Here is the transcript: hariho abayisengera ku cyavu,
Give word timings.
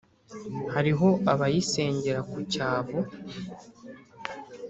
hariho 0.73 1.07
abayisengera 1.31 2.19
ku 2.29 2.37
cyavu, 2.51 2.99